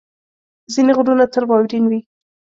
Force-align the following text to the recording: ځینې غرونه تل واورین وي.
ځینې 0.73 0.91
غرونه 0.97 1.25
تل 1.33 1.43
واورین 1.47 1.85
وي. 1.87 1.99